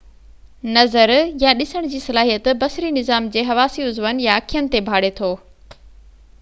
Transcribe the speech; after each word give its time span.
نظر 0.77 1.11
يا 1.43 1.51
ڏسڻ 1.59 1.89
جي 1.91 1.99
صلاحيت 2.05 2.49
بصري 2.63 2.91
نظام 2.97 3.29
جي 3.37 3.43
حواسي 3.53 3.85
عضون 3.91 4.25
يا 4.27 4.39
اکين 4.45 4.71
تي 4.77 4.85
ڀاڙي 4.91 5.17
ٿو 5.21 5.33